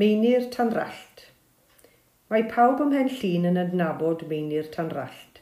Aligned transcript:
Meinir 0.00 0.46
Tanrallt 0.48 1.26
Mae 2.32 2.46
pawb 2.48 2.78
ymhen 2.80 3.10
llun 3.12 3.42
yn 3.50 3.60
adnabod 3.60 4.22
Meinir 4.30 4.70
Tanrallt. 4.72 5.40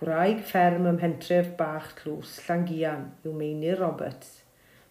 Gwraig 0.00 0.38
fferm 0.50 0.86
ym 0.88 1.00
hentref 1.02 1.50
bach 1.58 1.90
tlws 1.98 2.38
Llangian 2.46 3.02
yw 3.26 3.34
Meinir 3.36 3.76
Roberts. 3.82 4.30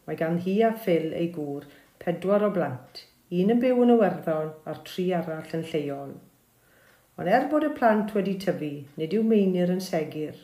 Mae 0.05 0.19
gan 0.19 0.37
hi 0.43 0.53
a 0.67 0.69
Phil 0.83 1.07
ei 1.17 1.31
gŵr 1.37 1.65
pedwar 2.03 2.45
o 2.45 2.51
blant, 2.53 3.01
un 3.39 3.49
yn 3.55 3.63
byw 3.63 3.81
yn 3.87 3.93
Iwerddon 3.95 4.51
a'r 4.69 4.83
tri 4.91 5.07
arall 5.21 5.57
yn 5.57 5.65
lleol. 5.71 6.13
Ond 7.17 7.33
er 7.39 7.47
bod 7.49 7.65
y 7.65 7.71
plant 7.79 8.13
wedi 8.13 8.35
tyfu, 8.45 8.69
nid 9.01 9.15
yw 9.17 9.25
Meinir 9.31 9.73
yn 9.73 9.81
segur. 9.87 10.37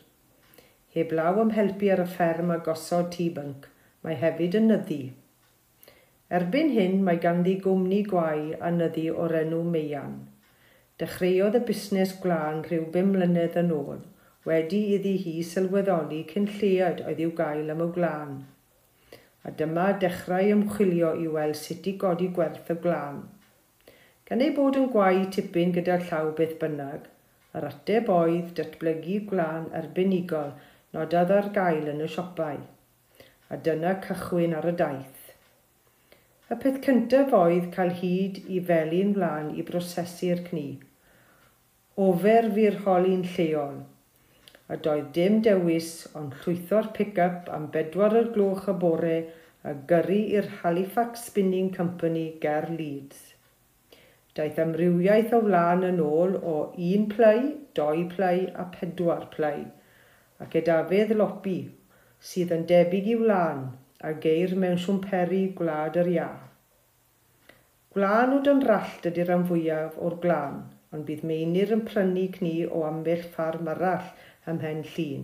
Heb 0.98 1.14
law 1.14 1.38
am 1.44 1.54
helpu 1.60 1.94
ar 1.94 2.02
y 2.02 2.10
fferm 2.16 2.50
a 2.58 2.58
gosod 2.72 3.14
tŷ 3.14 3.30
bync, 3.38 3.70
mae 4.02 4.18
hefyd 4.26 4.58
yn 4.64 4.72
nyddu. 4.74 5.00
Erbyn 6.34 6.72
hyn 6.74 7.04
mae 7.06 7.20
ganddi 7.22 7.52
gwmni 7.62 8.00
gwai 8.10 8.56
a 8.58 8.70
nyddi 8.74 9.04
o'r 9.14 9.34
enw 9.44 9.60
Meian. 9.74 10.14
Dechreuodd 11.02 11.58
y 11.60 11.60
busnes 11.68 12.14
glân 12.24 12.64
rhyw 12.66 12.88
bum 12.96 13.12
mlynedd 13.14 13.58
yn 13.62 13.70
ôl, 13.76 14.00
wedi 14.50 14.80
iddi 14.96 15.12
hi 15.22 15.34
sylweddoli 15.50 16.24
cyn 16.32 16.48
llead 16.56 17.04
oedd 17.06 17.22
i'w 17.26 17.34
gael 17.40 17.70
am 17.74 17.84
y 17.86 17.88
glân. 17.98 18.32
A 19.46 19.54
dyma 19.60 19.84
dechrau 20.02 20.50
ymchwilio 20.56 21.12
i 21.22 21.28
weld 21.36 21.60
sut 21.60 21.86
i 21.92 21.94
godi 22.04 22.32
gwerth 22.40 22.74
y 22.74 22.78
glân. 22.88 23.20
Gan 24.26 24.42
ei 24.42 24.56
bod 24.58 24.80
yn 24.82 24.90
gwai 24.96 25.28
tipyn 25.36 25.76
gyda 25.76 26.00
llaw 26.08 26.32
beth 26.40 26.56
bynnag, 26.64 27.06
yr 27.54 27.70
ateb 27.70 28.10
oedd 28.16 28.50
datblygu 28.62 29.20
glân 29.30 29.70
arbenigol 29.82 30.56
nododd 30.98 31.36
ar 31.38 31.52
gael 31.60 31.94
yn 31.94 32.02
y 32.08 32.10
siopau. 32.16 32.66
A 33.54 33.62
dyna 33.70 33.94
cychwyn 34.08 34.58
ar 34.58 34.74
y 34.74 34.76
daith. 34.82 35.25
Y 36.46 36.56
peth 36.62 36.76
cyntaf 36.86 37.32
oedd 37.34 37.72
cael 37.74 37.92
hyd 38.00 38.36
i 38.54 38.60
felin 38.66 39.14
mlaen 39.16 39.48
i 39.58 39.64
brosesu'r 39.66 40.42
cni. 40.50 40.68
Ofer 42.08 42.48
fi'r 42.58 42.76
holi'n 42.84 43.24
lleol, 43.32 43.80
a 44.70 44.76
doedd 44.88 45.08
dim 45.16 45.40
dewis 45.48 45.88
ond 46.20 46.36
llwytho'r 46.44 46.92
pick-up 46.98 47.50
am 47.56 47.66
bedwar 47.76 48.14
o'r 48.20 48.30
gloch 48.36 48.68
y 48.70 48.76
bore 48.84 49.16
a 49.72 49.74
gyrru 49.92 50.20
i'r 50.36 50.50
Halifax 50.60 51.24
Spinning 51.32 51.72
Company 51.78 52.26
ger 52.44 52.68
Leeds. 52.74 53.24
Daeth 54.38 54.62
amrywiaeth 54.66 55.34
o 55.34 55.40
flaen 55.48 55.82
yn 55.88 56.04
ôl 56.10 56.36
o 56.52 56.54
un 56.90 57.08
plei, 57.16 57.40
doi 57.82 58.04
play 58.14 58.46
a 58.54 58.68
pedwar 58.76 59.26
play, 59.34 59.66
ac 60.46 60.60
edafydd 60.62 61.16
lopi 61.18 61.58
sydd 62.34 62.54
yn 62.60 62.68
debyg 62.70 63.10
i 63.16 63.18
wlan 63.24 63.66
a 64.04 64.12
geir 64.24 64.54
mewn 64.62 64.80
siwmperi 64.84 65.42
gwlad 65.58 65.96
yr 66.02 66.10
iâ. 66.12 66.28
Gwlanwyd 67.96 68.50
yn 68.52 68.62
rallt 68.68 69.06
ydy'r 69.10 69.30
rhan 69.30 69.46
fwyaf 69.50 69.96
o'r 70.08 70.18
glan, 70.26 70.58
ond 70.92 71.06
bydd 71.08 71.24
meinir 71.30 71.72
yn 71.76 71.84
prynu 71.88 72.26
cni 72.34 72.56
o 72.68 72.82
ambell 72.88 73.24
ffarm 73.36 73.70
arall 73.72 74.10
ymhen 74.52 74.84
llun, 74.90 75.24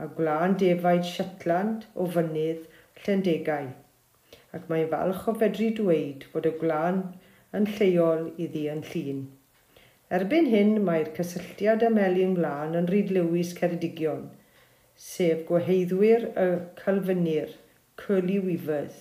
a 0.00 0.08
gwlan 0.20 0.56
defaid 0.62 1.04
Shetland 1.10 1.84
o 1.94 2.08
fynydd 2.16 2.64
Llendegau. 3.02 3.68
Ac 4.56 4.64
mae'n 4.72 4.88
falch 4.94 5.28
o 5.28 5.36
fedru 5.42 5.68
dweud 5.82 6.24
bod 6.32 6.48
y 6.48 6.54
gwlan 6.64 7.04
yn 7.60 7.68
lleol 7.74 8.26
iddi 8.46 8.64
yn 8.72 8.82
llun. 8.88 9.22
Erbyn 10.16 10.48
hyn 10.48 10.74
mae'r 10.88 11.12
cysylltiad 11.20 11.84
ym 11.84 11.98
Melin 12.00 12.34
Gwlan 12.40 12.76
yn 12.80 12.88
Rydlywys 12.88 13.52
Ceredigion, 13.60 14.30
sef 14.96 15.44
gwaheiddwyr 15.52 16.30
y 16.32 16.50
Calfynir– 16.80 17.52
curly 18.08 18.36
weavers 18.48 19.00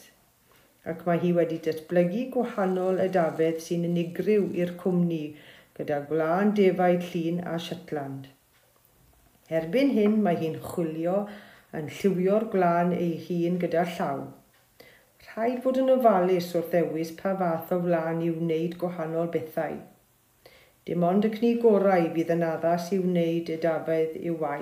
ac 0.92 1.04
mae 1.08 1.20
hi 1.20 1.30
wedi 1.36 1.58
datblygu 1.66 2.22
gwahanol 2.32 2.98
edafedd 3.04 3.60
sy'n 3.66 3.86
unigryw 3.90 4.48
i'r 4.62 4.74
cwmni 4.82 5.20
gyda 5.78 6.00
gwlân 6.10 6.50
defaid 6.58 7.06
llun 7.12 7.38
a 7.52 7.54
Shetland. 7.66 8.26
Erbyn 9.60 9.94
hyn 9.98 10.18
mae 10.26 10.40
hi'n 10.42 10.58
chwilio 10.64 11.14
yn 11.80 11.88
lliwio'r 12.00 12.48
glân 12.56 12.92
ei 12.98 13.14
hun 13.28 13.56
gyda 13.62 13.86
llaw. 13.94 14.26
Rhaid 15.28 15.62
fod 15.68 15.80
yn 15.84 15.94
ofalus 15.94 16.50
wrth 16.60 16.74
ddewis 16.74 17.14
pa 17.22 17.32
fath 17.44 17.72
o 17.78 17.80
flan 17.86 18.20
i 18.26 18.34
wneud 18.34 18.76
gwahanol 18.82 19.32
bethau. 19.38 19.80
Dim 20.90 21.08
ond 21.12 21.30
y 21.30 21.32
cni 21.38 21.54
gorau 21.64 22.12
fydd 22.18 22.36
yn 22.36 22.44
addas 22.50 22.92
i 22.98 23.00
wneud 23.06 23.56
edafedd 23.56 24.20
i'w 24.24 24.36
wai. 24.44 24.62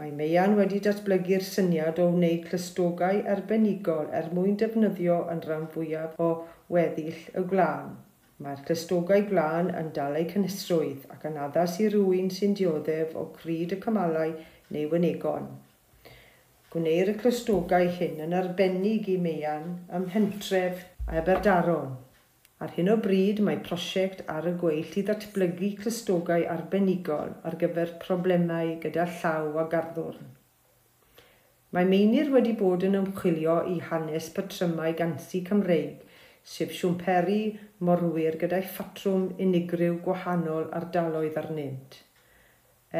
Mae 0.00 0.10
Meian 0.18 0.56
wedi 0.58 0.80
datblygu'r 0.84 1.44
syniad 1.46 1.98
o 2.02 2.08
wneud 2.10 2.48
clystogau 2.48 3.20
arbenigol 3.34 4.08
er 4.20 4.32
mwyn 4.34 4.56
defnyddio 4.62 5.18
yn 5.34 5.42
rhan 5.44 5.68
fwyaf 5.74 6.16
o 6.24 6.30
weddill 6.76 7.20
y 7.38 7.42
glân. 7.52 7.92
Mae'r 8.42 8.64
clystogau 8.66 9.22
glân 9.28 9.70
yn 9.80 9.92
dal 9.98 10.18
eu 10.18 10.26
cynnesrwydd 10.32 11.04
ac 11.14 11.28
yn 11.30 11.38
addas 11.44 11.76
i 11.84 11.86
rywun 11.92 12.32
sy'n 12.38 12.56
dioddef 12.58 13.14
o 13.20 13.22
cryd 13.36 13.76
y 13.76 13.78
cymalau 13.84 14.34
neu 14.74 14.90
wynegon. 14.96 15.46
Gwneir 16.74 17.12
y 17.12 17.16
clystogau 17.20 17.86
hyn 18.00 18.18
yn 18.26 18.34
arbennig 18.40 19.06
i 19.14 19.16
meian 19.28 19.70
ym 19.94 20.08
mhentref 20.08 20.82
Aberdaron. 21.20 21.94
Ar 22.64 22.70
hyn 22.76 22.88
o 22.88 22.94
bryd 23.04 23.40
mae 23.46 23.58
prosiect 23.64 24.22
ar 24.34 24.46
y 24.48 24.54
gweill 24.60 24.94
i 25.00 25.02
ddatblygu 25.08 25.68
clystogau 25.82 26.46
arbenigol 26.52 27.34
ar 27.50 27.56
gyfer 27.62 27.90
problemau 28.04 28.70
gyda 28.84 29.04
llaw 29.18 29.58
a 29.60 29.64
garddwrn. 29.74 30.30
Mae 31.76 31.90
meinir 31.90 32.30
wedi 32.32 32.54
bod 32.62 32.86
yn 32.88 32.96
ymchwilio 33.02 33.58
i 33.74 33.76
hanes 33.90 34.30
patrymau 34.38 34.96
gansi 35.02 35.42
Cymreig, 35.50 36.00
sef 36.54 36.72
siwmperi 36.78 37.38
morwyr 37.88 38.40
gyda'i 38.40 38.64
ffatrwm 38.70 39.28
unigryw 39.48 40.00
gwahanol 40.08 40.72
ardaloedd 40.80 41.40
arnynt. 41.44 42.00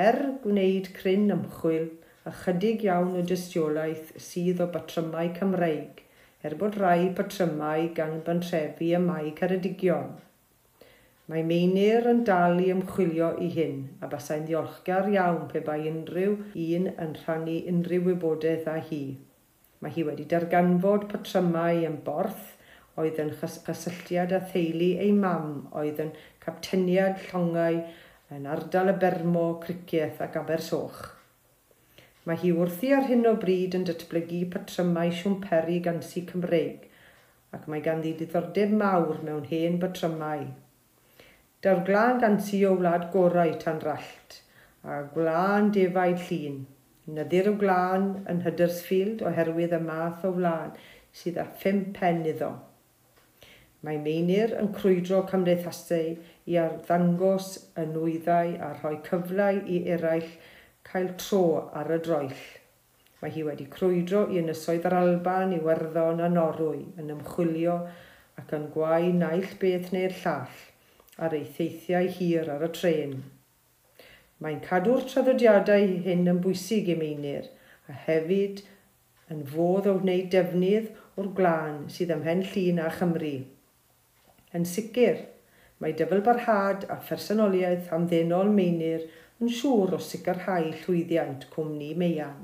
Er 0.07 0.21
gwneud 0.45 0.93
cryn 0.99 1.31
ymchwil, 1.39 1.89
ychydig 2.35 2.85
iawn 2.91 3.17
o 3.21 3.25
dystiolaeth 3.33 4.13
sydd 4.29 4.61
o 4.61 4.69
batrymau 4.77 5.33
Cymreig, 5.41 6.04
er 6.44 6.55
bod 6.60 6.77
rai 6.81 7.09
patrymau 7.19 7.88
gan 7.97 8.19
bantrefi 8.27 8.91
y 8.97 8.99
mae 9.00 9.31
Ceredigion. 9.38 10.10
Mae 11.32 11.41
Meinir 11.49 12.05
yn 12.10 12.19
dal 12.28 12.59
i 12.60 12.66
ymchwilio 12.72 13.31
i 13.41 13.47
hyn 13.55 13.78
a 14.05 14.10
basai'n 14.12 14.44
ddiolchgar 14.44 15.09
iawn 15.15 15.47
pe 15.53 15.62
bai 15.65 15.78
unrhyw 15.88 16.34
un 16.65 16.91
yn 17.06 17.15
rhannu 17.22 17.55
unrhyw 17.72 18.05
wybodaeth 18.10 18.69
â 18.75 18.77
hi. 18.91 19.00
Mae 19.81 19.97
hi 19.97 20.05
wedi 20.10 20.28
darganfod 20.34 21.09
patrymau 21.15 21.81
yn 21.88 21.97
borth 22.05 22.53
oedd 23.00 23.25
yn 23.25 23.32
chysylltiad 23.41 24.37
a 24.37 24.44
theulu 24.53 24.93
ei 25.06 25.16
mam 25.25 25.50
oedd 25.81 26.05
yn 26.05 26.12
capteniad 26.44 27.25
llongau 27.31 27.81
yn 28.37 28.47
ardal 28.59 28.93
y 28.93 28.99
Bermo, 29.00 29.49
Cricieth 29.65 30.21
ac 30.28 30.43
Abersoch. 30.44 31.14
Mae 32.25 32.39
hi 32.41 32.51
wrthi 32.57 32.91
ar 32.97 33.05
hyn 33.09 33.27
o 33.29 33.35
bryd 33.41 33.75
yn 33.77 33.83
datblygu 33.85 34.39
patrymau 34.53 35.11
siwmperi 35.17 35.75
gansi 35.87 36.23
Cymreig 36.31 36.87
ac 37.57 37.67
mae 37.71 37.83
ganddi 37.85 38.12
diddordeb 38.21 38.73
mawr 38.83 39.19
mewn 39.27 39.45
hen 39.51 39.77
batrymau. 39.83 40.47
Daw'r 41.67 41.83
glân 41.89 42.23
gansi 42.23 42.62
o 42.69 42.71
wlad 42.79 43.05
gorau 43.12 43.53
tan 43.65 43.83
rallt 43.85 44.39
a 44.85 45.03
gwlân 45.12 45.69
defaid 45.77 46.25
llun. 46.31 46.57
Nyddir 47.19 47.51
o 47.53 47.55
glân 47.61 48.09
yn 48.33 48.41
Huddersfield 48.47 49.27
oherwydd 49.29 49.77
y 49.77 49.83
math 49.85 50.25
o 50.25 50.33
wlân 50.39 50.73
sydd 51.21 51.43
â 51.45 51.47
phum 51.61 51.85
pen 51.99 52.25
iddo. 52.33 52.51
Mae 53.85 54.01
Meinir 54.01 54.56
yn 54.62 54.73
crwydro 54.77 55.21
cymdeithasau 55.29 56.15
i 56.49 56.56
arddangos 56.61 57.53
y 57.77 57.85
nwyddau 57.93 58.56
a 58.65 58.73
rhoi 58.79 58.97
cyflau 59.11 59.61
i 59.69 59.85
eraill 59.99 60.31
cael 60.94 61.09
tro 61.19 61.72
ar 61.75 61.88
y 61.91 61.97
droell. 61.99 62.43
Mae 63.19 63.32
hi 63.34 63.43
wedi 63.43 63.65
crwydro 63.66 64.28
i 64.31 64.38
ynysoedd 64.38 64.84
yr 64.87 64.94
Alban, 64.94 65.55
i 65.56 65.59
werddon 65.65 66.21
a 66.22 66.28
Norwy 66.31 66.84
yn 67.03 67.10
ymchwilio 67.10 67.81
ac 68.38 68.53
yn 68.55 68.69
gwau 68.71 69.09
naill 69.16 69.56
beth 69.59 69.88
neu'r 69.91 70.15
llall 70.21 70.60
ar 71.26 71.35
ei 71.35 71.49
theithiau 71.56 72.06
hir 72.19 72.52
ar 72.55 72.62
y 72.62 72.69
tren. 72.76 73.17
Mae'n 74.38 74.61
cadw'r 74.69 75.02
traddodiadau 75.11 75.88
hyn 76.06 76.31
yn 76.31 76.38
bwysig 76.46 76.93
i 76.94 76.97
meinir 77.00 77.50
a 77.90 77.99
hefyd 78.06 78.62
yn 79.35 79.43
fodd 79.50 79.90
o 79.90 79.97
wneud 79.99 80.31
defnydd 80.31 80.93
o'r 81.19 81.32
glân 81.40 81.85
sydd 81.97 82.14
ymhen 82.20 82.47
llun 82.52 82.82
a 82.85 82.93
Chymru. 83.00 83.35
Yn 84.55 84.70
sicr, 84.76 85.25
mae 85.82 85.99
dyfel 85.99 86.23
barhad 86.23 86.87
a 86.87 87.02
phersonoliaeth 87.11 87.90
amddenol 87.99 88.55
meinir 88.55 89.11
yn 89.44 89.50
siŵr 89.52 89.91
o 89.96 90.00
sicrhau 90.00 90.70
llwyddiant 90.81 91.43
cwmni 91.52 91.91
meian. 92.00 92.38